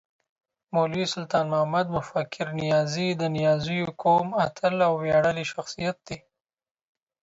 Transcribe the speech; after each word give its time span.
مولوي 0.75 1.05
سلطان 1.13 1.45
محمد 1.53 1.87
مفکر 1.97 2.45
نیازی 2.59 3.07
د 3.15 3.23
نیازيو 3.35 3.87
قوم 4.03 4.27
اتل 4.45 4.75
او 4.87 4.93
وياړلی 5.03 5.45
شخصیت 5.53 5.97
دی 6.07 6.17